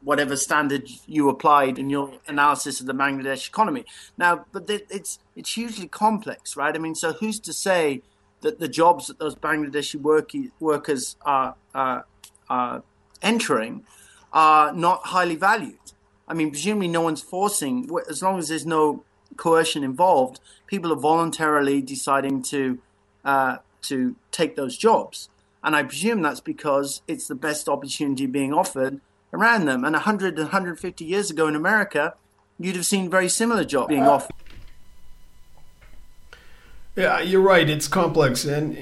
whatever 0.02 0.36
standard 0.38 0.88
you 1.08 1.30
applied 1.30 1.78
in 1.78 1.90
your 1.90 2.14
analysis 2.28 2.80
of 2.80 2.86
the 2.86 2.94
Bangladesh 2.94 3.48
economy. 3.48 3.84
Now, 4.18 4.46
but 4.52 4.70
it's 4.70 5.20
it's 5.36 5.54
hugely 5.54 5.88
complex, 5.88 6.56
right? 6.56 6.74
I 6.74 6.80
mean, 6.80 6.96
so 6.96 7.14
who's 7.14 7.40
to 7.42 7.54
say 7.54 8.02
that 8.42 8.60
the 8.60 8.68
jobs 8.68 9.08
that 9.08 9.20
those 9.20 9.36
Bangladeshi 9.36 10.00
work, 10.00 10.32
workers 10.60 11.18
are, 11.24 11.56
are, 11.76 12.06
are 12.50 12.84
entering 13.22 13.84
are 14.32 14.74
not 14.74 15.08
highly 15.08 15.36
valued. 15.36 15.78
I 16.28 16.34
mean, 16.34 16.52
presumably 16.52 16.88
no 16.88 17.02
one's 17.02 17.22
forcing, 17.22 17.90
as 18.08 18.22
long 18.22 18.38
as 18.38 18.50
there's 18.50 18.66
no 18.66 19.04
coercion 19.38 19.84
involved, 19.84 20.40
people 20.68 20.94
are 20.94 21.00
voluntarily 21.00 21.82
deciding 21.82 22.44
to 22.44 22.80
uh, 23.26 23.58
to 23.82 24.16
take 24.32 24.56
those 24.56 24.78
jobs. 24.78 25.30
And 25.64 25.76
I 25.76 25.84
presume 25.84 26.22
that's 26.22 26.40
because 26.40 27.02
it's 27.08 27.28
the 27.28 27.36
best 27.36 27.68
opportunity 27.68 28.26
being 28.26 28.54
offered 28.54 29.02
around 29.34 29.66
them. 29.66 29.84
And 29.84 29.94
100 29.94 30.38
150 30.38 31.04
years 31.04 31.32
ago 31.32 31.48
in 31.48 31.56
America, 31.56 32.16
you'd 32.60 32.76
have 32.76 32.86
seen 32.86 33.10
very 33.10 33.30
similar 33.30 33.64
jobs 33.64 33.90
being 33.90 34.04
offered. 34.04 34.36
Yeah, 36.96 37.22
you're 37.22 37.42
right. 37.42 37.70
It's 37.70 37.88
complex. 37.88 38.46
And 38.46 38.78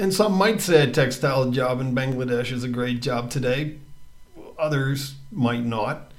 and 0.00 0.14
some 0.14 0.32
might 0.32 0.62
say 0.62 0.82
a 0.82 0.90
textile 0.90 1.50
job 1.50 1.78
in 1.80 1.94
Bangladesh 1.94 2.50
is 2.52 2.64
a 2.64 2.68
great 2.68 3.02
job 3.02 3.30
today. 3.30 3.78
Others 4.58 5.16
might 5.30 5.62
not. 5.62 6.12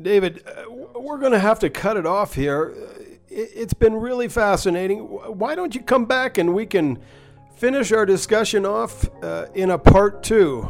David, 0.00 0.42
uh, 0.44 0.68
we're 0.98 1.18
going 1.18 1.30
to 1.30 1.38
have 1.38 1.60
to 1.60 1.70
cut 1.70 1.96
it 1.96 2.06
off 2.06 2.34
here. 2.34 2.74
It's 3.28 3.74
been 3.74 3.94
really 3.94 4.26
fascinating. 4.26 4.98
Why 4.98 5.54
don't 5.54 5.76
you 5.76 5.80
come 5.80 6.06
back 6.06 6.38
and 6.38 6.52
we 6.52 6.66
can 6.66 6.98
finish 7.54 7.92
our 7.92 8.04
discussion 8.04 8.66
off 8.66 9.08
uh, 9.22 9.46
in 9.54 9.70
a 9.70 9.78
part 9.78 10.24
two? 10.24 10.68